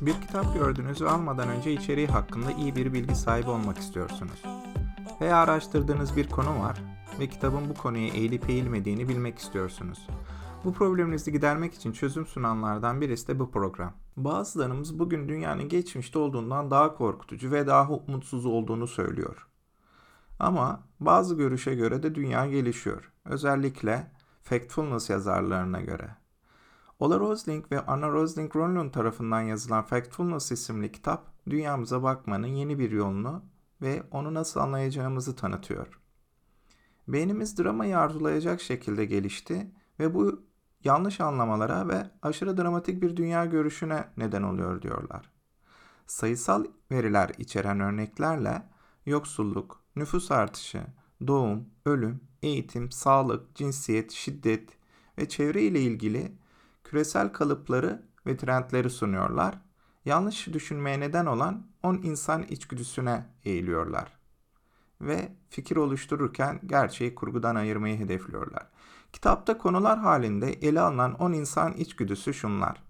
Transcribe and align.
Bir 0.00 0.20
kitap 0.20 0.54
gördünüz 0.54 1.02
ve 1.02 1.10
almadan 1.10 1.48
önce 1.48 1.72
içeriği 1.72 2.06
hakkında 2.06 2.52
iyi 2.52 2.76
bir 2.76 2.92
bilgi 2.92 3.14
sahibi 3.14 3.50
olmak 3.50 3.78
istiyorsunuz. 3.78 4.42
Veya 5.20 5.36
araştırdığınız 5.36 6.16
bir 6.16 6.28
konu 6.28 6.60
var 6.60 6.82
ve 7.20 7.28
kitabın 7.28 7.68
bu 7.68 7.74
konuya 7.74 8.08
eğilip 8.14 8.50
eğilmediğini 8.50 9.08
bilmek 9.08 9.38
istiyorsunuz. 9.38 10.06
Bu 10.64 10.72
probleminizi 10.72 11.32
gidermek 11.32 11.74
için 11.74 11.92
çözüm 11.92 12.26
sunanlardan 12.26 13.00
birisi 13.00 13.28
de 13.28 13.38
bu 13.38 13.50
program. 13.50 13.92
Bazılarımız 14.16 14.98
bugün 14.98 15.28
dünyanın 15.28 15.68
geçmişte 15.68 16.18
olduğundan 16.18 16.70
daha 16.70 16.94
korkutucu 16.94 17.52
ve 17.52 17.66
daha 17.66 17.92
umutsuz 17.92 18.46
olduğunu 18.46 18.86
söylüyor. 18.86 19.46
Ama 20.38 20.80
bazı 21.00 21.36
görüşe 21.36 21.74
göre 21.74 22.02
de 22.02 22.14
dünya 22.14 22.46
gelişiyor. 22.46 23.12
Özellikle 23.24 24.10
Factfulness 24.42 25.10
yazarlarına 25.10 25.80
göre. 25.80 26.25
Ola 26.98 27.18
Rosling 27.20 27.72
ve 27.72 27.86
Anna 27.86 28.08
Rosling 28.08 28.56
Ronlund 28.56 28.90
tarafından 28.90 29.40
yazılan 29.40 29.82
Factfulness 29.82 30.52
isimli 30.52 30.92
kitap, 30.92 31.32
dünyamıza 31.50 32.02
bakmanın 32.02 32.46
yeni 32.46 32.78
bir 32.78 32.90
yolunu 32.90 33.42
ve 33.82 34.02
onu 34.10 34.34
nasıl 34.34 34.60
anlayacağımızı 34.60 35.36
tanıtıyor. 35.36 36.00
Beynimiz 37.08 37.58
dramayı 37.58 37.98
arzulayacak 37.98 38.60
şekilde 38.60 39.04
gelişti 39.04 39.70
ve 40.00 40.14
bu 40.14 40.42
yanlış 40.84 41.20
anlamalara 41.20 41.88
ve 41.88 42.10
aşırı 42.22 42.56
dramatik 42.56 43.02
bir 43.02 43.16
dünya 43.16 43.44
görüşüne 43.44 44.04
neden 44.16 44.42
oluyor 44.42 44.82
diyorlar. 44.82 45.30
Sayısal 46.06 46.64
veriler 46.90 47.30
içeren 47.38 47.80
örneklerle 47.80 48.62
yoksulluk, 49.06 49.82
nüfus 49.96 50.30
artışı, 50.30 50.82
doğum, 51.26 51.68
ölüm, 51.86 52.20
eğitim, 52.42 52.90
sağlık, 52.90 53.54
cinsiyet, 53.54 54.12
şiddet 54.12 54.68
ve 55.18 55.28
çevre 55.28 55.62
ile 55.62 55.80
ilgili 55.80 56.32
küresel 56.86 57.32
kalıpları 57.32 58.02
ve 58.26 58.36
trendleri 58.36 58.90
sunuyorlar. 58.90 59.58
Yanlış 60.04 60.46
düşünmeye 60.46 61.00
neden 61.00 61.26
olan 61.26 61.66
10 61.82 61.94
insan 61.94 62.42
içgüdüsüne 62.42 63.26
eğiliyorlar. 63.44 64.18
Ve 65.00 65.32
fikir 65.50 65.76
oluştururken 65.76 66.60
gerçeği 66.66 67.14
kurgudan 67.14 67.54
ayırmayı 67.54 67.98
hedefliyorlar. 67.98 68.66
Kitapta 69.12 69.58
konular 69.58 69.98
halinde 69.98 70.52
ele 70.52 70.80
alınan 70.80 71.14
10 71.14 71.32
insan 71.32 71.72
içgüdüsü 71.72 72.34
şunlar. 72.34 72.82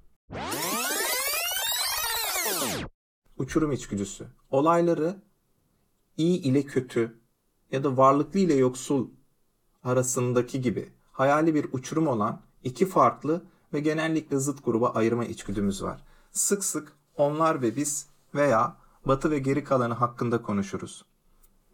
Uçurum 3.37 3.73
içgüdüsü. 3.73 4.27
Olayları 4.51 5.23
iyi 6.17 6.39
ile 6.39 6.63
kötü 6.63 7.21
ya 7.71 7.85
da 7.85 7.97
varlıklı 7.97 8.41
ile 8.41 8.55
yoksul 8.55 9.11
arasındaki 9.85 10.61
gibi 10.61 10.93
hayali 11.13 11.55
bir 11.55 11.67
uçurum 11.73 12.07
olan 12.07 12.43
iki 12.65 12.87
farklı 12.87 13.43
ve 13.73 13.81
genellikle 13.81 14.39
zıt 14.39 14.65
gruba 14.65 14.91
ayırma 14.91 15.25
içgüdümüz 15.25 15.83
var. 15.83 16.05
Sık 16.33 16.65
sık 16.65 16.93
onlar 17.17 17.63
ve 17.63 17.77
biz 17.77 18.09
veya 18.35 18.77
batı 19.07 19.31
ve 19.31 19.39
geri 19.39 19.65
kalanı 19.65 19.95
hakkında 19.95 20.43
konuşuruz. 20.43 21.05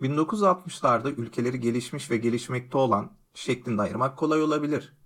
1960'larda 0.01 1.15
ülkeleri 1.15 1.61
gelişmiş 1.61 2.11
ve 2.11 2.17
gelişmekte 2.17 2.79
olan 2.79 3.11
şeklinde 3.35 3.83
ayırmak 3.83 4.19
kolay 4.19 4.43
olabilir. 4.43 4.97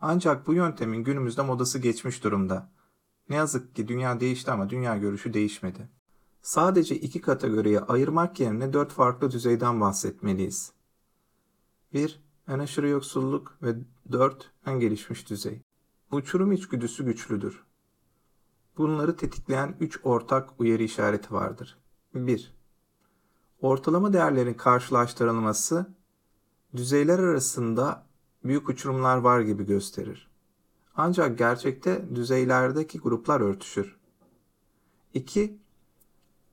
Ancak 0.00 0.46
bu 0.46 0.54
yöntemin 0.54 1.04
günümüzde 1.04 1.42
modası 1.42 1.78
geçmiş 1.78 2.24
durumda. 2.24 2.70
Ne 3.28 3.36
yazık 3.36 3.76
ki 3.76 3.88
dünya 3.88 4.20
değişti 4.20 4.50
ama 4.50 4.70
dünya 4.70 4.96
görüşü 4.96 5.34
değişmedi. 5.34 5.88
Sadece 6.42 6.96
iki 6.96 7.20
kategoriye 7.20 7.80
ayırmak 7.80 8.40
yerine 8.40 8.72
dört 8.72 8.92
farklı 8.92 9.30
düzeyden 9.30 9.80
bahsetmeliyiz. 9.80 10.72
1. 11.92 12.20
En 12.48 12.58
aşırı 12.58 12.88
yoksulluk 12.88 13.58
ve 13.62 13.74
4. 14.12 14.50
En 14.66 14.80
gelişmiş 14.80 15.30
düzey. 15.30 15.61
Uçurum 16.12 16.52
içgüdüsü 16.52 17.04
güçlüdür. 17.04 17.62
Bunları 18.76 19.16
tetikleyen 19.16 19.76
3 19.80 20.00
ortak 20.02 20.60
uyarı 20.60 20.82
işareti 20.82 21.34
vardır. 21.34 21.78
1. 22.14 22.54
Ortalama 23.60 24.12
değerlerin 24.12 24.54
karşılaştırılması 24.54 25.94
düzeyler 26.76 27.18
arasında 27.18 28.06
büyük 28.44 28.68
uçurumlar 28.68 29.16
var 29.16 29.40
gibi 29.40 29.66
gösterir. 29.66 30.30
Ancak 30.96 31.38
gerçekte 31.38 32.14
düzeylerdeki 32.14 32.98
gruplar 32.98 33.40
örtüşür. 33.40 33.96
2. 35.14 35.58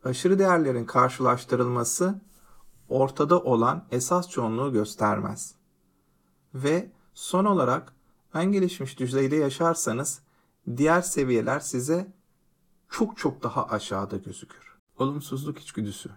Aşırı 0.03 0.39
değerlerin 0.39 0.85
karşılaştırılması 0.85 2.21
ortada 2.89 3.43
olan 3.43 3.87
esas 3.91 4.29
çoğunluğu 4.29 4.73
göstermez. 4.73 5.55
Ve 6.53 6.91
son 7.13 7.45
olarak 7.45 7.98
en 8.35 8.51
gelişmiş 8.51 8.99
düzeyde 8.99 9.35
yaşarsanız 9.35 10.21
diğer 10.77 11.01
seviyeler 11.01 11.59
size 11.59 12.13
çok 12.89 13.17
çok 13.17 13.43
daha 13.43 13.67
aşağıda 13.67 14.17
gözükür. 14.17 14.77
Olumsuzluk 14.97 15.59
içgüdüsü. 15.59 16.09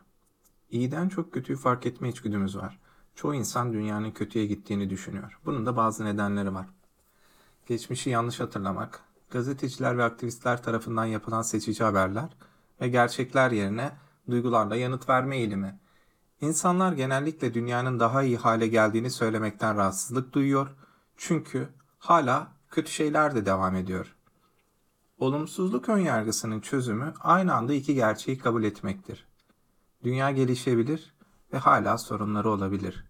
İyiden 0.70 1.08
çok 1.08 1.32
kötüyü 1.32 1.58
fark 1.58 1.86
etme 1.86 2.08
içgüdümüz 2.08 2.56
var. 2.56 2.78
Çoğu 3.14 3.34
insan 3.34 3.72
dünyanın 3.72 4.10
kötüye 4.10 4.46
gittiğini 4.46 4.90
düşünüyor. 4.90 5.38
Bunun 5.44 5.66
da 5.66 5.76
bazı 5.76 6.04
nedenleri 6.04 6.54
var. 6.54 6.66
Geçmişi 7.66 8.10
yanlış 8.10 8.40
hatırlamak, 8.40 9.00
gazeteciler 9.30 9.98
ve 9.98 10.04
aktivistler 10.04 10.62
tarafından 10.62 11.04
yapılan 11.04 11.42
seçici 11.42 11.84
haberler 11.84 12.28
ve 12.80 12.88
gerçekler 12.88 13.50
yerine 13.50 13.92
duygularla 14.30 14.76
yanıt 14.76 15.08
verme 15.08 15.36
eğilimi. 15.36 15.78
İnsanlar 16.40 16.92
genellikle 16.92 17.54
dünyanın 17.54 18.00
daha 18.00 18.22
iyi 18.22 18.36
hale 18.36 18.66
geldiğini 18.66 19.10
söylemekten 19.10 19.76
rahatsızlık 19.76 20.32
duyuyor. 20.32 20.68
Çünkü 21.16 21.68
hala 22.02 22.52
kötü 22.70 22.90
şeyler 22.90 23.34
de 23.34 23.46
devam 23.46 23.76
ediyor. 23.76 24.16
Olumsuzluk 25.18 25.88
önyargısının 25.88 26.60
çözümü 26.60 27.14
aynı 27.20 27.54
anda 27.54 27.74
iki 27.74 27.94
gerçeği 27.94 28.38
kabul 28.38 28.64
etmektir. 28.64 29.26
Dünya 30.04 30.30
gelişebilir 30.30 31.14
ve 31.52 31.58
hala 31.58 31.98
sorunları 31.98 32.50
olabilir. 32.50 33.04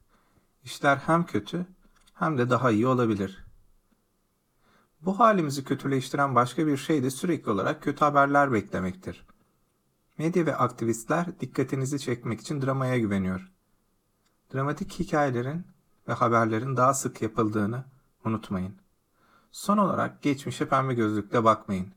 İşler 0.64 0.96
hem 0.96 1.26
kötü 1.26 1.66
hem 2.14 2.38
de 2.38 2.50
daha 2.50 2.70
iyi 2.70 2.86
olabilir. 2.86 3.44
Bu 5.00 5.18
halimizi 5.18 5.64
kötüleştiren 5.64 6.34
başka 6.34 6.66
bir 6.66 6.76
şey 6.76 7.02
de 7.02 7.10
sürekli 7.10 7.50
olarak 7.50 7.82
kötü 7.82 8.04
haberler 8.04 8.52
beklemektir. 8.52 9.26
Medya 10.18 10.46
ve 10.46 10.56
aktivistler 10.56 11.40
dikkatinizi 11.40 11.98
çekmek 11.98 12.40
için 12.40 12.62
dramaya 12.62 12.98
güveniyor. 12.98 13.52
Dramatik 14.54 15.00
hikayelerin 15.00 15.66
ve 16.08 16.12
haberlerin 16.12 16.76
daha 16.76 16.94
sık 16.94 17.22
yapıldığını 17.22 17.84
unutmayın. 18.24 18.81
Son 19.52 19.78
olarak 19.78 20.22
geçmişe 20.22 20.68
pembe 20.68 20.94
gözlükle 20.94 21.44
bakmayın. 21.44 21.92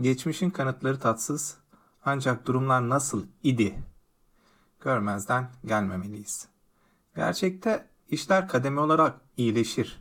Geçmişin 0.00 0.50
kanıtları 0.50 1.00
tatsız 1.00 1.58
ancak 2.04 2.46
durumlar 2.46 2.88
nasıl 2.88 3.26
idi 3.42 3.82
görmezden 4.80 5.50
gelmemeliyiz. 5.64 6.48
Gerçekte 7.16 7.88
işler 8.08 8.48
kademe 8.48 8.80
olarak 8.80 9.20
iyileşir. 9.36 10.00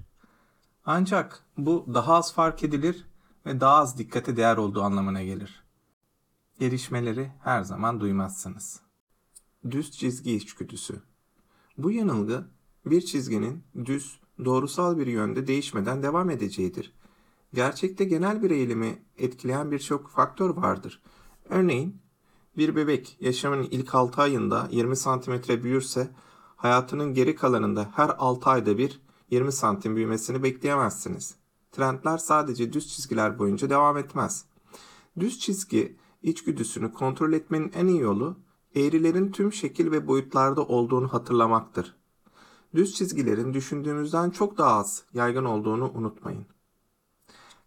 Ancak 0.85 1.43
bu 1.57 1.85
daha 1.93 2.15
az 2.15 2.33
fark 2.33 2.63
edilir 2.63 3.07
ve 3.45 3.59
daha 3.59 3.75
az 3.75 3.97
dikkate 3.97 4.37
değer 4.37 4.57
olduğu 4.57 4.81
anlamına 4.81 5.23
gelir. 5.23 5.63
Gelişmeleri 6.59 7.31
her 7.43 7.63
zaman 7.63 7.99
duymazsınız. 7.99 8.81
Düz 9.71 9.91
çizgi 9.91 10.35
içgüdüsü. 10.35 11.01
Bu 11.77 11.91
yanılgı 11.91 12.47
bir 12.85 13.01
çizginin 13.01 13.63
düz, 13.85 14.19
doğrusal 14.45 14.97
bir 14.97 15.07
yönde 15.07 15.47
değişmeden 15.47 16.03
devam 16.03 16.29
edeceğidir. 16.29 16.93
Gerçekte 17.53 18.05
genel 18.05 18.43
bir 18.43 18.51
eğilimi 18.51 19.05
etkileyen 19.17 19.71
birçok 19.71 20.09
faktör 20.09 20.49
vardır. 20.49 21.01
Örneğin 21.49 22.01
bir 22.57 22.75
bebek 22.75 23.17
yaşamın 23.19 23.63
ilk 23.63 23.95
6 23.95 24.21
ayında 24.21 24.67
20 24.71 24.95
cm 24.95 25.63
büyürse 25.63 26.09
hayatının 26.55 27.13
geri 27.13 27.35
kalanında 27.35 27.91
her 27.95 28.09
6 28.17 28.49
ayda 28.49 28.77
bir 28.77 29.01
20 29.31 29.51
santim 29.51 29.95
büyümesini 29.95 30.43
bekleyemezsiniz. 30.43 31.35
Trendler 31.71 32.17
sadece 32.17 32.73
düz 32.73 32.87
çizgiler 32.87 33.39
boyunca 33.39 33.69
devam 33.69 33.97
etmez. 33.97 34.45
Düz 35.19 35.39
çizgi 35.39 35.97
içgüdüsünü 36.21 36.93
kontrol 36.93 37.33
etmenin 37.33 37.71
en 37.75 37.87
iyi 37.87 37.99
yolu 37.99 38.37
eğrilerin 38.75 39.31
tüm 39.31 39.53
şekil 39.53 39.91
ve 39.91 40.07
boyutlarda 40.07 40.61
olduğunu 40.65 41.13
hatırlamaktır. 41.13 41.95
Düz 42.75 42.95
çizgilerin 42.95 43.53
düşündüğümüzden 43.53 44.29
çok 44.29 44.57
daha 44.57 44.75
az 44.75 45.03
yaygın 45.13 45.45
olduğunu 45.45 45.91
unutmayın. 45.91 46.45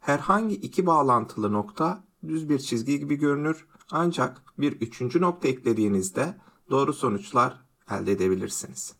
Herhangi 0.00 0.55
iki 0.55 0.87
bağlantılı 0.87 1.53
nokta 1.53 2.05
düz 2.29 2.49
bir 2.49 2.58
çizgi 2.58 2.99
gibi 2.99 3.17
görünür 3.17 3.67
ancak 3.91 4.43
bir 4.58 4.73
üçüncü 4.73 5.20
nokta 5.20 5.49
eklediğinizde 5.49 6.37
doğru 6.70 6.93
sonuçlar 6.93 7.61
elde 7.91 8.12
edebilirsiniz. 8.12 8.94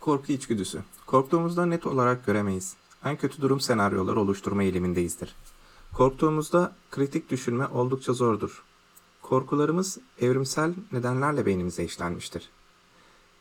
Korku 0.00 0.32
içgüdüsü. 0.32 0.82
Korktuğumuzda 1.06 1.66
net 1.66 1.86
olarak 1.86 2.26
göremeyiz. 2.26 2.76
En 3.04 3.16
kötü 3.16 3.42
durum 3.42 3.60
senaryoları 3.60 4.20
oluşturma 4.20 4.62
eğilimindeyizdir. 4.62 5.34
Korktuğumuzda 5.94 6.76
kritik 6.90 7.30
düşünme 7.30 7.66
oldukça 7.66 8.12
zordur. 8.12 8.62
Korkularımız 9.22 9.98
evrimsel 10.20 10.74
nedenlerle 10.92 11.46
beynimize 11.46 11.84
işlenmiştir. 11.84 12.50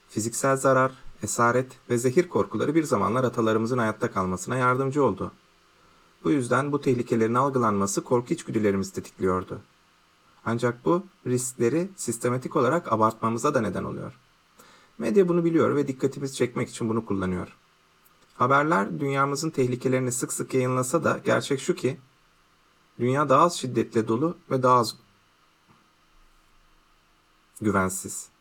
Fiziksel 0.09 0.57
zarar, 0.57 0.91
esaret 1.23 1.71
ve 1.89 1.97
zehir 1.97 2.29
korkuları 2.29 2.75
bir 2.75 2.83
zamanlar 2.83 3.23
atalarımızın 3.23 3.77
hayatta 3.77 4.11
kalmasına 4.11 4.55
yardımcı 4.55 5.03
oldu. 5.03 5.31
Bu 6.23 6.31
yüzden 6.31 6.71
bu 6.71 6.81
tehlikelerin 6.81 7.33
algılanması 7.33 8.03
korku 8.03 8.33
içgüdülerimizi 8.33 8.93
tetikliyordu. 8.93 9.61
Ancak 10.45 10.85
bu 10.85 11.03
riskleri 11.27 11.89
sistematik 11.95 12.55
olarak 12.55 12.93
abartmamıza 12.93 13.53
da 13.53 13.61
neden 13.61 13.83
oluyor. 13.83 14.19
Medya 14.97 15.27
bunu 15.27 15.45
biliyor 15.45 15.75
ve 15.75 15.87
dikkatimizi 15.87 16.35
çekmek 16.35 16.69
için 16.69 16.89
bunu 16.89 17.05
kullanıyor. 17.05 17.47
Haberler 18.35 18.99
dünyamızın 18.99 19.49
tehlikelerini 19.49 20.11
sık 20.11 20.33
sık 20.33 20.53
yayınlasa 20.53 21.03
da 21.03 21.19
gerçek 21.25 21.59
şu 21.59 21.75
ki 21.75 21.99
dünya 22.99 23.29
daha 23.29 23.43
az 23.43 23.57
şiddetle 23.57 24.07
dolu 24.07 24.37
ve 24.51 24.63
daha 24.63 24.77
az 24.77 24.95
güvensiz. 27.61 28.32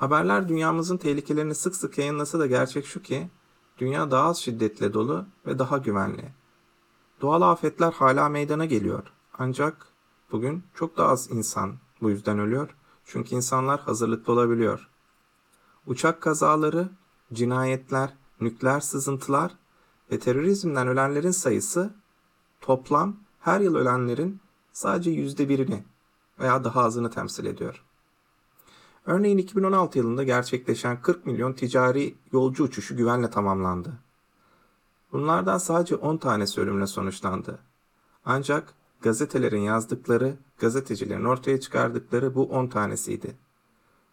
Haberler 0.00 0.48
dünyamızın 0.48 0.96
tehlikelerini 0.96 1.54
sık 1.54 1.76
sık 1.76 1.98
yayınlasa 1.98 2.38
da 2.38 2.46
gerçek 2.46 2.86
şu 2.86 3.02
ki 3.02 3.30
dünya 3.78 4.10
daha 4.10 4.28
az 4.28 4.38
şiddetle 4.38 4.94
dolu 4.94 5.26
ve 5.46 5.58
daha 5.58 5.78
güvenli. 5.78 6.32
Doğal 7.20 7.42
afetler 7.42 7.92
hala 7.92 8.28
meydana 8.28 8.64
geliyor. 8.64 9.12
Ancak 9.38 9.86
bugün 10.32 10.64
çok 10.74 10.96
daha 10.96 11.08
az 11.08 11.30
insan 11.30 11.76
bu 12.02 12.10
yüzden 12.10 12.38
ölüyor. 12.38 12.76
Çünkü 13.04 13.34
insanlar 13.34 13.80
hazırlıklı 13.80 14.32
olabiliyor. 14.32 14.88
Uçak 15.86 16.20
kazaları, 16.20 16.88
cinayetler, 17.32 18.14
nükleer 18.40 18.80
sızıntılar 18.80 19.52
ve 20.12 20.18
terörizmden 20.18 20.88
ölenlerin 20.88 21.30
sayısı 21.30 21.94
toplam 22.60 23.16
her 23.40 23.60
yıl 23.60 23.74
ölenlerin 23.74 24.40
sadece 24.72 25.10
yüzde 25.10 25.48
birini 25.48 25.84
veya 26.38 26.64
daha 26.64 26.82
azını 26.82 27.10
temsil 27.10 27.44
ediyor. 27.46 27.84
Örneğin 29.06 29.38
2016 29.38 29.98
yılında 29.98 30.22
gerçekleşen 30.22 31.02
40 31.02 31.26
milyon 31.26 31.52
ticari 31.52 32.14
yolcu 32.32 32.64
uçuşu 32.64 32.96
güvenle 32.96 33.30
tamamlandı. 33.30 33.92
Bunlardan 35.12 35.58
sadece 35.58 35.96
10 35.96 36.16
tanesi 36.16 36.60
ölümle 36.60 36.86
sonuçlandı. 36.86 37.58
Ancak 38.24 38.74
gazetelerin 39.00 39.60
yazdıkları, 39.60 40.36
gazetecilerin 40.58 41.24
ortaya 41.24 41.60
çıkardıkları 41.60 42.34
bu 42.34 42.44
10 42.44 42.66
tanesiydi. 42.66 43.36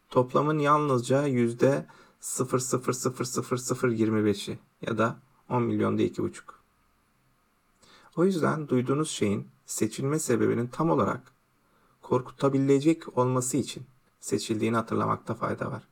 Toplamın 0.09 0.59
yalnızca 0.59 1.25
yüzde 1.25 1.85
0,00025'i 2.21 4.59
ya 4.81 4.97
da 4.97 5.15
10 5.49 5.63
milyonda 5.63 6.01
2,5. 6.01 6.41
O 8.15 8.25
yüzden 8.25 8.67
duyduğunuz 8.67 9.09
şeyin 9.09 9.47
seçilme 9.65 10.19
sebebinin 10.19 10.67
tam 10.67 10.89
olarak 10.89 11.21
korkutabilecek 12.01 13.17
olması 13.17 13.57
için 13.57 13.85
seçildiğini 14.27 14.75
hatırlamakta 14.75 15.33
fayda 15.33 15.71
var. 15.71 15.87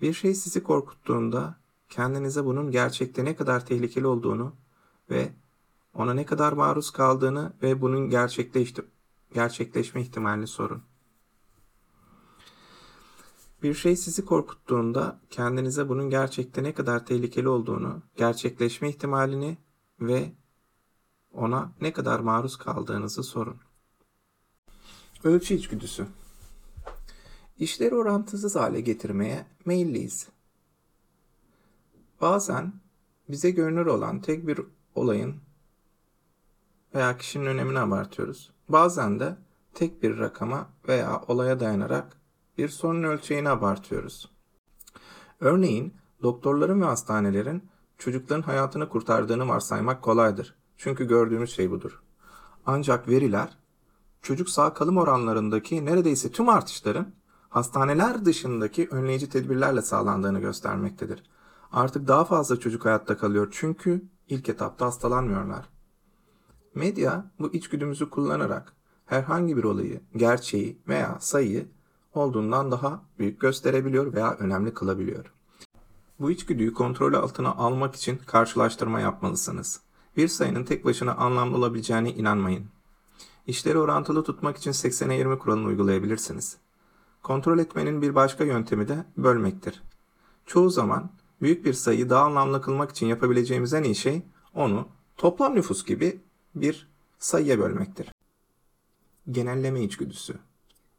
Bir 0.00 0.12
şey 0.12 0.34
sizi 0.34 0.62
korkuttuğunda 0.62 1.56
kendinize 1.88 2.44
bunun 2.44 2.70
gerçekte 2.70 3.24
ne 3.24 3.36
kadar 3.36 3.66
tehlikeli 3.66 4.06
olduğunu 4.06 4.52
ve 5.10 5.32
ona 5.94 6.14
ne 6.14 6.26
kadar 6.26 6.52
maruz 6.52 6.90
kaldığını 6.90 7.52
ve 7.62 7.80
bunun 7.80 8.10
gerçekleşti 8.10 8.82
gerçekleşme 9.34 10.02
ihtimalini 10.02 10.46
sorun. 10.46 10.82
Bir 13.62 13.74
şey 13.74 13.96
sizi 13.96 14.24
korkuttuğunda 14.24 15.20
kendinize 15.30 15.88
bunun 15.88 16.10
gerçekte 16.10 16.62
ne 16.62 16.74
kadar 16.74 17.06
tehlikeli 17.06 17.48
olduğunu, 17.48 18.02
gerçekleşme 18.16 18.88
ihtimalini 18.88 19.58
ve 20.00 20.32
ona 21.32 21.72
ne 21.80 21.92
kadar 21.92 22.20
maruz 22.20 22.56
kaldığınızı 22.56 23.22
sorun. 23.22 23.56
Ölçü 25.24 25.54
içgüdüsü. 25.54 26.06
İşleri 27.58 27.94
orantısız 27.94 28.56
hale 28.56 28.80
getirmeye 28.80 29.46
meyilliyiz. 29.64 30.28
Bazen 32.20 32.72
bize 33.28 33.50
görünür 33.50 33.86
olan 33.86 34.20
tek 34.20 34.46
bir 34.46 34.60
olayın 34.94 35.36
veya 36.94 37.18
kişinin 37.18 37.46
önemini 37.46 37.78
abartıyoruz. 37.78 38.50
Bazen 38.68 39.20
de 39.20 39.36
tek 39.74 40.02
bir 40.02 40.18
rakama 40.18 40.70
veya 40.88 41.22
olaya 41.28 41.60
dayanarak 41.60 42.16
bir 42.58 42.68
sorun 42.68 43.02
ölçeğini 43.02 43.48
abartıyoruz. 43.48 44.30
Örneğin 45.40 45.94
doktorların 46.22 46.80
ve 46.80 46.84
hastanelerin 46.84 47.68
çocukların 47.98 48.42
hayatını 48.42 48.88
kurtardığını 48.88 49.48
varsaymak 49.48 50.02
kolaydır. 50.02 50.54
Çünkü 50.76 51.08
gördüğümüz 51.08 51.54
şey 51.54 51.70
budur. 51.70 52.02
Ancak 52.66 53.08
veriler 53.08 53.58
çocuk 54.22 54.48
sağ 54.48 54.74
kalım 54.74 54.96
oranlarındaki 54.96 55.84
neredeyse 55.84 56.32
tüm 56.32 56.48
artışların 56.48 57.12
hastaneler 57.48 58.24
dışındaki 58.24 58.88
önleyici 58.88 59.28
tedbirlerle 59.28 59.82
sağlandığını 59.82 60.40
göstermektedir. 60.40 61.22
Artık 61.72 62.08
daha 62.08 62.24
fazla 62.24 62.60
çocuk 62.60 62.84
hayatta 62.84 63.16
kalıyor 63.16 63.48
çünkü 63.50 64.02
ilk 64.28 64.48
etapta 64.48 64.86
hastalanmıyorlar. 64.86 65.68
Medya 66.74 67.30
bu 67.38 67.52
içgüdümüzü 67.52 68.10
kullanarak 68.10 68.72
herhangi 69.06 69.56
bir 69.56 69.64
olayı, 69.64 70.00
gerçeği 70.16 70.82
veya 70.88 71.16
sayıyı 71.20 71.68
olduğundan 72.14 72.70
daha 72.70 73.02
büyük 73.18 73.40
gösterebiliyor 73.40 74.14
veya 74.14 74.34
önemli 74.34 74.74
kılabiliyor. 74.74 75.32
Bu 76.20 76.30
içgüdüyü 76.30 76.74
kontrol 76.74 77.14
altına 77.14 77.52
almak 77.52 77.94
için 77.96 78.16
karşılaştırma 78.26 79.00
yapmalısınız. 79.00 79.80
Bir 80.16 80.28
sayının 80.28 80.64
tek 80.64 80.84
başına 80.84 81.14
anlamlı 81.14 81.56
olabileceğine 81.56 82.14
inanmayın. 82.14 82.66
İşleri 83.46 83.78
orantılı 83.78 84.24
tutmak 84.24 84.56
için 84.56 84.72
80'e 84.72 85.16
20 85.16 85.38
kuralını 85.38 85.66
uygulayabilirsiniz. 85.66 86.56
Kontrol 87.22 87.58
etmenin 87.58 88.02
bir 88.02 88.14
başka 88.14 88.44
yöntemi 88.44 88.88
de 88.88 89.04
bölmektir. 89.16 89.82
Çoğu 90.46 90.70
zaman 90.70 91.10
büyük 91.42 91.64
bir 91.64 91.72
sayıyı 91.72 92.10
daha 92.10 92.24
anlamlı 92.24 92.62
kılmak 92.62 92.90
için 92.90 93.06
yapabileceğimiz 93.06 93.74
en 93.74 93.82
iyi 93.82 93.94
şey 93.94 94.22
onu 94.54 94.88
toplam 95.16 95.54
nüfus 95.54 95.84
gibi 95.84 96.20
bir 96.54 96.88
sayıya 97.18 97.58
bölmektir. 97.58 98.12
Genelleme 99.30 99.82
içgüdüsü. 99.82 100.34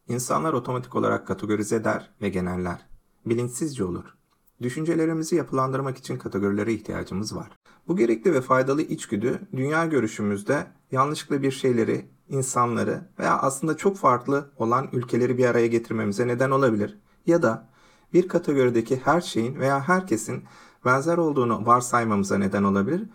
İnsanlar 0.08 0.54
otomatik 0.54 0.96
olarak 0.96 1.28
kategorize 1.28 1.76
eder 1.76 2.12
ve 2.22 2.30
geneller. 2.30 2.86
Bilinçsizce 3.26 3.84
olur. 3.84 4.16
Düşüncelerimizi 4.62 5.36
yapılandırmak 5.36 5.98
için 5.98 6.18
kategorilere 6.18 6.74
ihtiyacımız 6.74 7.36
var. 7.36 7.52
Bu 7.88 7.96
gerekli 7.96 8.34
ve 8.34 8.42
faydalı 8.42 8.82
içgüdü 8.82 9.40
dünya 9.56 9.86
görüşümüzde 9.86 10.68
yanlışlıkla 10.92 11.42
bir 11.42 11.52
şeyleri, 11.52 12.06
insanları 12.30 13.02
veya 13.20 13.40
aslında 13.40 13.78
çok 13.78 13.98
farklı 13.98 14.52
olan 14.58 14.90
ülkeleri 14.92 15.38
bir 15.38 15.46
araya 15.46 15.68
getirmemize 15.68 16.28
neden 16.28 16.52
olabilir. 16.52 17.00
Ya 17.26 17.42
da 17.42 17.70
bir 18.14 18.28
kategorideki 18.28 18.98
her 18.98 19.22
şeyin 19.22 19.60
veya 19.60 19.88
herkesin 19.88 20.44
benzer 20.86 21.18
olduğunu 21.18 21.66
varsaymamıza 21.66 22.38
neden 22.38 22.64
olabilir. 22.64 23.10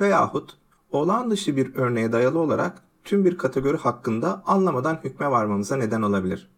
Veyahut 0.00 0.58
olağan 0.90 1.30
dışı 1.30 1.56
bir 1.56 1.74
örneğe 1.74 2.12
dayalı 2.12 2.38
olarak 2.38 2.82
tüm 3.04 3.24
bir 3.24 3.38
kategori 3.38 3.76
hakkında 3.76 4.42
anlamadan 4.46 5.00
hükme 5.04 5.30
varmamıza 5.30 5.76
neden 5.76 6.02
olabilir. 6.02 6.50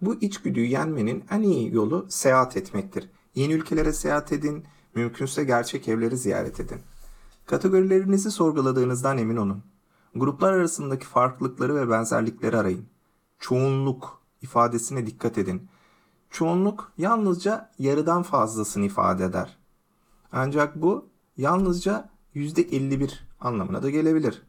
Bu 0.00 0.14
içgüdüyü 0.14 0.66
yenmenin 0.66 1.24
en 1.30 1.42
iyi 1.42 1.74
yolu 1.74 2.06
seyahat 2.08 2.56
etmektir. 2.56 3.10
Yeni 3.34 3.52
ülkelere 3.52 3.92
seyahat 3.92 4.32
edin, 4.32 4.64
mümkünse 4.94 5.44
gerçek 5.44 5.88
evleri 5.88 6.16
ziyaret 6.16 6.60
edin. 6.60 6.78
Kategorilerinizi 7.46 8.30
sorguladığınızdan 8.30 9.18
emin 9.18 9.36
olun. 9.36 9.62
Gruplar 10.18 10.52
arasındaki 10.52 11.06
farklılıkları 11.06 11.74
ve 11.74 11.90
benzerlikleri 11.90 12.56
arayın. 12.56 12.86
Çoğunluk 13.38 14.22
ifadesine 14.42 15.06
dikkat 15.06 15.38
edin. 15.38 15.68
Çoğunluk 16.30 16.92
yalnızca 16.98 17.70
yarıdan 17.78 18.22
fazlasını 18.22 18.84
ifade 18.84 19.24
eder. 19.24 19.58
Ancak 20.32 20.82
bu 20.82 21.08
yalnızca 21.36 22.10
%51 22.34 23.10
anlamına 23.40 23.82
da 23.82 23.90
gelebilir. 23.90 24.42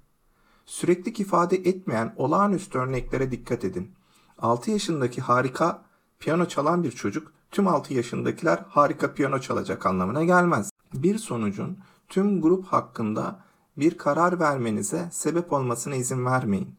Sürekli 0.65 1.21
ifade 1.21 1.55
etmeyen 1.55 2.13
olağanüstü 2.17 2.77
örneklere 2.77 3.31
dikkat 3.31 3.65
edin. 3.65 3.91
6 4.37 4.71
yaşındaki 4.71 5.21
harika 5.21 5.81
piyano 6.19 6.45
çalan 6.45 6.83
bir 6.83 6.91
çocuk 6.91 7.31
tüm 7.51 7.67
6 7.67 7.93
yaşındakiler 7.93 8.59
harika 8.69 9.13
piyano 9.13 9.39
çalacak 9.39 9.85
anlamına 9.85 10.23
gelmez. 10.23 10.71
Bir 10.93 11.17
sonucun 11.17 11.77
tüm 12.09 12.41
grup 12.41 12.65
hakkında 12.65 13.39
bir 13.79 13.97
karar 13.97 14.39
vermenize 14.39 15.09
sebep 15.11 15.53
olmasına 15.53 15.95
izin 15.95 16.25
vermeyin. 16.25 16.75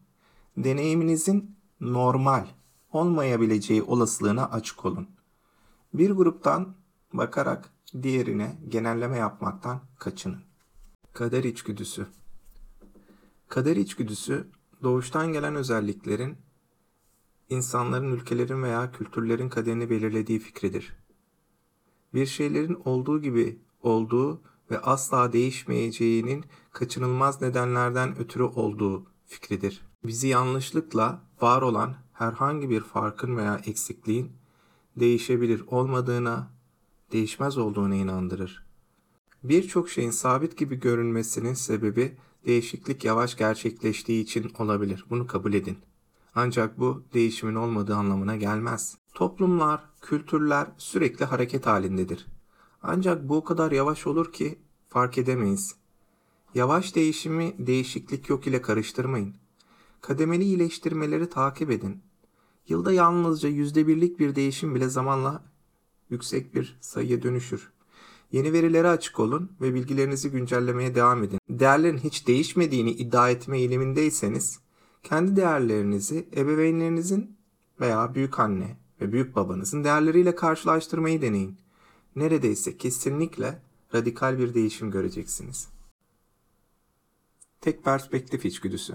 Deneyiminizin 0.57 1.55
normal 1.81 2.47
olmayabileceği 2.91 3.83
olasılığına 3.83 4.49
açık 4.49 4.85
olun. 4.85 5.07
Bir 5.93 6.11
gruptan 6.11 6.75
bakarak 7.13 7.69
diğerine 8.03 8.57
genelleme 8.69 9.17
yapmaktan 9.17 9.81
kaçının. 9.99 10.41
Kader 11.13 11.43
içgüdüsü 11.43 12.07
Kader 13.49 13.75
içgüdüsü 13.75 14.47
doğuştan 14.83 15.33
gelen 15.33 15.55
özelliklerin 15.55 16.37
insanların, 17.49 18.11
ülkelerin 18.11 18.63
veya 18.63 18.91
kültürlerin 18.91 19.49
kaderini 19.49 19.89
belirlediği 19.89 20.39
fikridir. 20.39 20.93
Bir 22.13 22.25
şeylerin 22.25 22.81
olduğu 22.85 23.21
gibi 23.21 23.59
olduğu 23.83 24.41
ve 24.71 24.79
asla 24.79 25.33
değişmeyeceğinin 25.33 26.45
kaçınılmaz 26.71 27.41
nedenlerden 27.41 28.17
ötürü 28.17 28.43
olduğu 28.43 29.05
fikridir. 29.25 29.81
Bizi 30.03 30.27
yanlışlıkla 30.27 31.21
var 31.41 31.61
olan 31.61 31.95
herhangi 32.13 32.69
bir 32.69 32.81
farkın 32.81 33.37
veya 33.37 33.61
eksikliğin 33.65 34.31
değişebilir 34.95 35.63
olmadığına, 35.67 36.51
değişmez 37.11 37.57
olduğuna 37.57 37.95
inandırır. 37.95 38.65
Birçok 39.43 39.89
şeyin 39.89 40.11
sabit 40.11 40.57
gibi 40.57 40.75
görünmesinin 40.75 41.53
sebebi 41.53 42.17
değişiklik 42.45 43.05
yavaş 43.05 43.37
gerçekleştiği 43.37 44.23
için 44.23 44.51
olabilir. 44.59 45.05
Bunu 45.09 45.27
kabul 45.27 45.53
edin. 45.53 45.77
Ancak 46.35 46.79
bu 46.79 47.03
değişimin 47.13 47.55
olmadığı 47.55 47.95
anlamına 47.95 48.35
gelmez. 48.35 48.97
Toplumlar, 49.13 49.81
kültürler 50.01 50.67
sürekli 50.77 51.25
hareket 51.25 51.65
halindedir. 51.65 52.27
Ancak 52.83 53.29
bu 53.29 53.37
o 53.37 53.43
kadar 53.43 53.71
yavaş 53.71 54.07
olur 54.07 54.31
ki 54.31 54.59
fark 54.89 55.17
edemeyiz. 55.17 55.80
Yavaş 56.55 56.95
değişimi 56.95 57.53
değişiklik 57.59 58.29
yok 58.29 58.47
ile 58.47 58.61
karıştırmayın. 58.61 59.35
Kademeli 60.01 60.43
iyileştirmeleri 60.43 61.29
takip 61.29 61.71
edin. 61.71 62.01
Yılda 62.67 62.93
yalnızca 62.93 63.49
yüzde 63.49 63.87
birlik 63.87 64.19
bir 64.19 64.35
değişim 64.35 64.75
bile 64.75 64.89
zamanla 64.89 65.43
yüksek 66.09 66.55
bir 66.55 66.77
sayıya 66.81 67.23
dönüşür. 67.23 67.71
Yeni 68.31 68.53
verilere 68.53 68.89
açık 68.89 69.19
olun 69.19 69.51
ve 69.61 69.73
bilgilerinizi 69.73 70.31
güncellemeye 70.31 70.95
devam 70.95 71.23
edin. 71.23 71.39
Değerlerin 71.49 71.97
hiç 71.97 72.27
değişmediğini 72.27 72.91
iddia 72.91 73.29
etme 73.29 73.57
eğilimindeyseniz, 73.57 74.59
kendi 75.03 75.35
değerlerinizi 75.35 76.27
ebeveynlerinizin 76.35 77.37
veya 77.79 78.15
büyük 78.15 78.39
anne 78.39 78.77
ve 79.01 79.11
büyük 79.11 79.35
babanızın 79.35 79.83
değerleriyle 79.83 80.35
karşılaştırmayı 80.35 81.21
deneyin. 81.21 81.57
Neredeyse 82.15 82.77
kesinlikle 82.77 83.61
radikal 83.95 84.39
bir 84.39 84.53
değişim 84.53 84.91
göreceksiniz. 84.91 85.80
Tek 87.61 87.83
perspektif 87.83 88.45
içgüdüsü. 88.45 88.93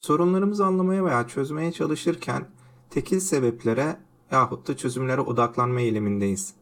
Sorunlarımızı 0.00 0.66
anlamaya 0.66 1.04
veya 1.04 1.28
çözmeye 1.28 1.72
çalışırken 1.72 2.48
tekil 2.90 3.20
sebeplere 3.20 3.96
yahut 4.30 4.68
da 4.68 4.76
çözümlere 4.76 5.20
odaklanma 5.20 5.80
eğilimindeyiz. 5.80 6.54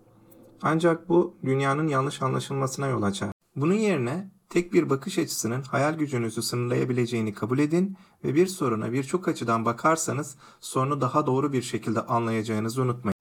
Ancak 0.63 1.09
bu 1.09 1.35
dünyanın 1.45 1.89
yanlış 1.89 2.23
anlaşılmasına 2.23 2.87
yol 2.87 3.03
açar. 3.03 3.33
Bunun 3.57 3.75
yerine 3.75 4.31
tek 4.49 4.73
bir 4.73 4.91
bakış 4.91 5.19
açısının 5.19 5.63
hayal 5.63 5.95
gücünüzü 5.95 6.43
sınırlayabileceğini 6.43 7.35
kabul 7.35 7.59
edin 7.59 7.97
ve 8.25 8.35
bir 8.35 8.47
soruna 8.47 8.93
birçok 8.93 9.29
açıdan 9.29 9.65
bakarsanız 9.65 10.37
sorunu 10.61 11.01
daha 11.01 11.27
doğru 11.27 11.53
bir 11.53 11.63
şekilde 11.63 12.01
anlayacağınızı 12.01 12.83
unutmayın. 12.83 13.15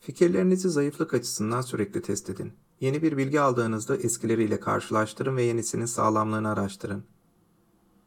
Fikirlerinizi 0.00 0.70
zayıflık 0.70 1.14
açısından 1.14 1.60
sürekli 1.60 2.02
test 2.02 2.30
edin. 2.30 2.52
Yeni 2.80 3.02
bir 3.02 3.16
bilgi 3.16 3.40
aldığınızda 3.40 3.96
eskileriyle 3.96 4.60
karşılaştırın 4.60 5.36
ve 5.36 5.42
yenisinin 5.42 5.86
sağlamlığını 5.86 6.48
araştırın. 6.48 7.04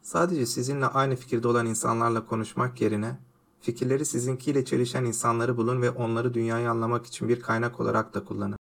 Sadece 0.02 0.46
sizinle 0.46 0.86
aynı 0.86 1.16
fikirde 1.16 1.48
olan 1.48 1.66
insanlarla 1.66 2.26
konuşmak 2.26 2.82
yerine 2.82 3.20
fikirleri 3.62 4.06
sizinkiyle 4.06 4.66
çelişen 4.66 5.06
insanları 5.06 5.58
bulun 5.58 5.82
ve 5.82 5.90
onları 5.90 6.34
dünyayı 6.34 6.70
anlamak 6.70 7.06
için 7.06 7.30
bir 7.30 7.42
kaynak 7.42 7.80
olarak 7.80 8.14
da 8.14 8.24
kullanın. 8.24 8.60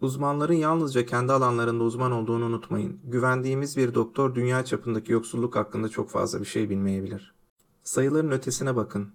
Uzmanların 0.00 0.54
yalnızca 0.54 1.06
kendi 1.06 1.32
alanlarında 1.32 1.84
uzman 1.84 2.12
olduğunu 2.12 2.44
unutmayın. 2.44 3.00
Güvendiğimiz 3.04 3.76
bir 3.76 3.94
doktor 3.94 4.34
dünya 4.34 4.64
çapındaki 4.64 5.12
yoksulluk 5.12 5.56
hakkında 5.56 5.88
çok 5.88 6.10
fazla 6.10 6.40
bir 6.40 6.46
şey 6.46 6.70
bilmeyebilir. 6.70 7.34
Sayıların 7.82 8.30
ötesine 8.30 8.76
bakın. 8.76 9.08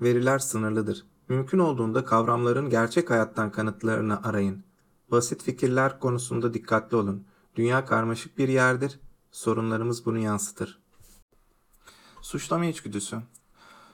Veriler 0.00 0.38
sınırlıdır. 0.38 1.06
Mümkün 1.28 1.58
olduğunda 1.58 2.04
kavramların 2.04 2.70
gerçek 2.70 3.10
hayattan 3.10 3.52
kanıtlarını 3.52 4.22
arayın. 4.22 4.64
Basit 5.10 5.42
fikirler 5.42 6.00
konusunda 6.00 6.54
dikkatli 6.54 6.96
olun. 6.96 7.24
Dünya 7.56 7.84
karmaşık 7.84 8.38
bir 8.38 8.48
yerdir. 8.48 9.00
Sorunlarımız 9.30 10.06
bunu 10.06 10.18
yansıtır. 10.18 10.81
Suçlama 12.22 12.66
içgüdüsü. 12.66 13.18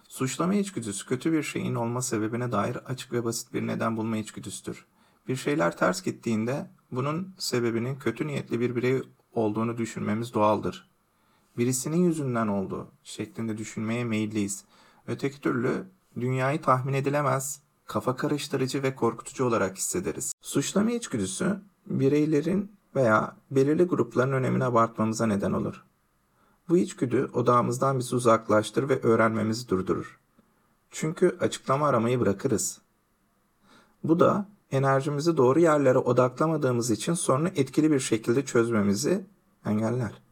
Suçlama 0.08 0.54
içgüdüsü 0.54 1.06
kötü 1.06 1.32
bir 1.32 1.42
şeyin 1.42 1.74
olma 1.74 2.02
sebebine 2.02 2.52
dair 2.52 2.76
açık 2.76 3.12
ve 3.12 3.24
basit 3.24 3.54
bir 3.54 3.66
neden 3.66 3.96
bulma 3.96 4.16
içgüdüsüdür. 4.16 4.86
Bir 5.28 5.36
şeyler 5.36 5.76
ters 5.76 6.02
gittiğinde 6.02 6.70
bunun 6.92 7.34
sebebinin 7.38 7.96
kötü 7.96 8.26
niyetli 8.26 8.60
bir 8.60 8.76
birey 8.76 9.02
olduğunu 9.32 9.78
düşünmemiz 9.78 10.34
doğaldır. 10.34 10.90
Birisinin 11.56 11.96
yüzünden 11.96 12.48
oldu 12.48 12.90
şeklinde 13.02 13.58
düşünmeye 13.58 14.04
meyilliyiz. 14.04 14.64
Öteki 15.06 15.40
türlü 15.40 15.84
dünyayı 16.20 16.62
tahmin 16.62 16.94
edilemez, 16.94 17.62
kafa 17.84 18.16
karıştırıcı 18.16 18.82
ve 18.82 18.94
korkutucu 18.94 19.44
olarak 19.44 19.76
hissederiz. 19.76 20.32
Suçlama 20.40 20.90
içgüdüsü 20.90 21.60
bireylerin 21.86 22.72
veya 22.94 23.36
belirli 23.50 23.82
grupların 23.82 24.32
önemini 24.32 24.64
abartmamıza 24.64 25.26
neden 25.26 25.52
olur. 25.52 25.87
Bu 26.68 26.76
içgüdü 26.76 27.30
odağımızdan 27.34 27.98
bizi 27.98 28.16
uzaklaştırır 28.16 28.88
ve 28.88 29.00
öğrenmemizi 29.02 29.68
durdurur. 29.68 30.18
Çünkü 30.90 31.36
açıklama 31.40 31.88
aramayı 31.88 32.20
bırakırız. 32.20 32.80
Bu 34.04 34.20
da 34.20 34.48
enerjimizi 34.70 35.36
doğru 35.36 35.60
yerlere 35.60 35.98
odaklamadığımız 35.98 36.90
için 36.90 37.14
sorunu 37.14 37.48
etkili 37.48 37.90
bir 37.90 38.00
şekilde 38.00 38.44
çözmemizi 38.44 39.26
engeller. 39.66 40.22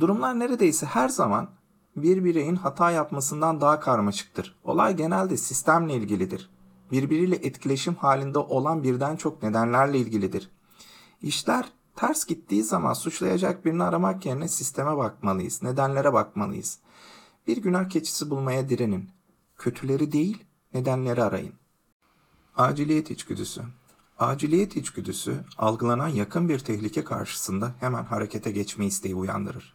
Durumlar 0.00 0.38
neredeyse 0.38 0.86
her 0.86 1.08
zaman 1.08 1.48
bir 1.96 2.24
bireyin 2.24 2.56
hata 2.56 2.90
yapmasından 2.90 3.60
daha 3.60 3.80
karmaşıktır. 3.80 4.54
Olay 4.64 4.96
genelde 4.96 5.36
sistemle 5.36 5.94
ilgilidir. 5.94 6.50
Birbiriyle 6.90 7.36
etkileşim 7.36 7.94
halinde 7.94 8.38
olan 8.38 8.82
birden 8.82 9.16
çok 9.16 9.42
nedenlerle 9.42 9.98
ilgilidir. 9.98 10.50
İşler 11.22 11.72
ters 12.02 12.24
gittiği 12.24 12.62
zaman 12.62 12.92
suçlayacak 12.92 13.64
birini 13.64 13.84
aramak 13.84 14.26
yerine 14.26 14.48
sisteme 14.48 14.96
bakmalıyız, 14.96 15.62
nedenlere 15.62 16.12
bakmalıyız. 16.12 16.78
Bir 17.46 17.56
günah 17.56 17.88
keçisi 17.88 18.30
bulmaya 18.30 18.68
direnin. 18.68 19.10
Kötüleri 19.56 20.12
değil, 20.12 20.44
nedenleri 20.74 21.22
arayın. 21.22 21.52
Aciliyet 22.56 23.10
içgüdüsü. 23.10 23.62
Aciliyet 24.18 24.76
içgüdüsü 24.76 25.44
algılanan 25.58 26.08
yakın 26.08 26.48
bir 26.48 26.58
tehlike 26.58 27.04
karşısında 27.04 27.74
hemen 27.80 28.04
harekete 28.04 28.50
geçme 28.50 28.86
isteği 28.86 29.14
uyandırır. 29.14 29.74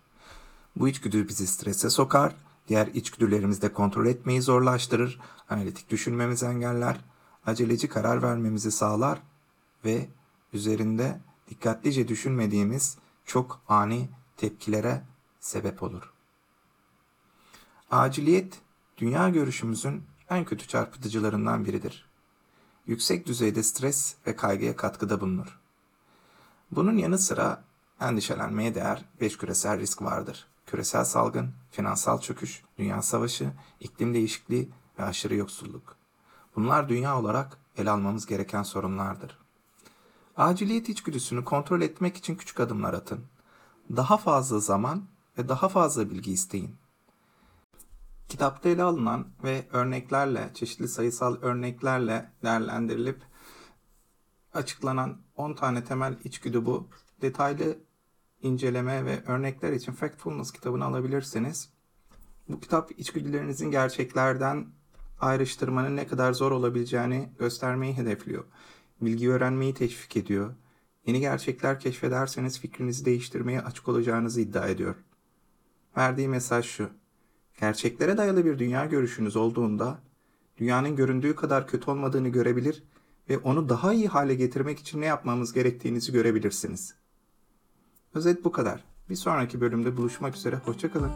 Bu 0.75 0.87
içgüdü 0.87 1.27
bizi 1.27 1.47
strese 1.47 1.89
sokar, 1.89 2.35
diğer 2.67 2.87
içgüdülerimizi 2.87 3.61
de 3.61 3.73
kontrol 3.73 4.05
etmeyi 4.05 4.41
zorlaştırır, 4.41 5.19
analitik 5.49 5.89
düşünmemizi 5.89 6.45
engeller, 6.45 6.97
aceleci 7.45 7.87
karar 7.89 8.23
vermemizi 8.23 8.71
sağlar 8.71 9.21
ve 9.85 10.09
üzerinde 10.53 11.26
dikkatlice 11.49 12.07
düşünmediğimiz 12.07 12.97
çok 13.25 13.61
ani 13.67 14.09
tepkilere 14.37 15.03
sebep 15.39 15.83
olur. 15.83 16.13
Aciliyet, 17.91 18.59
dünya 18.97 19.29
görüşümüzün 19.29 20.03
en 20.29 20.45
kötü 20.45 20.67
çarpıtıcılarından 20.67 21.65
biridir. 21.65 22.05
Yüksek 22.87 23.27
düzeyde 23.27 23.63
stres 23.63 24.15
ve 24.27 24.35
kaygıya 24.35 24.75
katkıda 24.75 25.21
bulunur. 25.21 25.59
Bunun 26.71 26.97
yanı 26.97 27.17
sıra 27.17 27.63
endişelenmeye 28.01 28.75
değer 28.75 29.05
5 29.21 29.37
küresel 29.37 29.79
risk 29.79 30.01
vardır. 30.01 30.47
Küresel 30.65 31.03
salgın, 31.03 31.53
finansal 31.71 32.21
çöküş, 32.21 32.63
dünya 32.77 33.01
savaşı, 33.01 33.51
iklim 33.79 34.13
değişikliği 34.13 34.69
ve 34.99 35.03
aşırı 35.03 35.35
yoksulluk. 35.35 35.95
Bunlar 36.55 36.89
dünya 36.89 37.19
olarak 37.19 37.57
ele 37.77 37.91
almamız 37.91 38.25
gereken 38.25 38.63
sorunlardır. 38.63 39.37
Aciliyet 40.37 40.89
içgüdüsünü 40.89 41.43
kontrol 41.43 41.81
etmek 41.81 42.17
için 42.17 42.35
küçük 42.35 42.59
adımlar 42.59 42.93
atın. 42.93 43.25
Daha 43.95 44.17
fazla 44.17 44.59
zaman 44.59 45.03
ve 45.37 45.49
daha 45.49 45.69
fazla 45.69 46.09
bilgi 46.09 46.31
isteyin. 46.31 46.75
Kitapta 48.29 48.69
ele 48.69 48.83
alınan 48.83 49.27
ve 49.43 49.67
örneklerle, 49.71 50.51
çeşitli 50.53 50.87
sayısal 50.87 51.41
örneklerle 51.41 52.31
değerlendirilip 52.43 53.21
açıklanan 54.53 55.17
10 55.35 55.53
tane 55.53 55.83
temel 55.83 56.17
içgüdü 56.23 56.65
bu. 56.65 56.87
Detaylı 57.21 57.77
inceleme 58.41 59.05
ve 59.05 59.23
örnekler 59.23 59.73
için 59.73 59.91
Factfulness 59.91 60.51
kitabını 60.51 60.85
alabilirsiniz. 60.85 61.69
Bu 62.49 62.59
kitap 62.59 62.91
içgüdülerinizin 62.99 63.71
gerçeklerden 63.71 64.67
ayrıştırmanın 65.19 65.95
ne 65.95 66.07
kadar 66.07 66.33
zor 66.33 66.51
olabileceğini 66.51 67.29
göstermeyi 67.39 67.97
hedefliyor 67.97 68.45
bilgi 69.01 69.29
öğrenmeyi 69.29 69.73
teşvik 69.73 70.17
ediyor. 70.17 70.53
Yeni 71.05 71.19
gerçekler 71.19 71.79
keşfederseniz 71.79 72.59
fikrinizi 72.59 73.05
değiştirmeye 73.05 73.61
açık 73.61 73.87
olacağınızı 73.87 74.41
iddia 74.41 74.67
ediyor. 74.67 74.95
Verdiği 75.97 76.27
mesaj 76.27 76.65
şu. 76.65 76.89
Gerçeklere 77.59 78.17
dayalı 78.17 78.45
bir 78.45 78.59
dünya 78.59 78.85
görüşünüz 78.85 79.35
olduğunda 79.35 79.99
dünyanın 80.57 80.95
göründüğü 80.95 81.35
kadar 81.35 81.67
kötü 81.67 81.91
olmadığını 81.91 82.29
görebilir 82.29 82.83
ve 83.29 83.37
onu 83.37 83.69
daha 83.69 83.93
iyi 83.93 84.07
hale 84.07 84.35
getirmek 84.35 84.79
için 84.79 85.01
ne 85.01 85.05
yapmamız 85.05 85.53
gerektiğinizi 85.53 86.11
görebilirsiniz. 86.11 86.95
Özet 88.13 88.43
bu 88.45 88.51
kadar. 88.51 88.83
Bir 89.09 89.15
sonraki 89.15 89.61
bölümde 89.61 89.97
buluşmak 89.97 90.35
üzere. 90.35 90.55
Hoşçakalın. 90.55 91.11